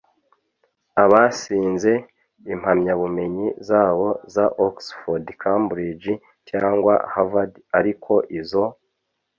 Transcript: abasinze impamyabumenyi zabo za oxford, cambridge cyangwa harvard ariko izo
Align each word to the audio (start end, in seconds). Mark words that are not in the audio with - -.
abasinze 1.03 1.91
impamyabumenyi 2.53 3.47
zabo 3.67 4.07
za 4.33 4.45
oxford, 4.67 5.25
cambridge 5.41 6.11
cyangwa 6.49 6.93
harvard 7.13 7.53
ariko 7.79 8.13
izo 8.39 8.65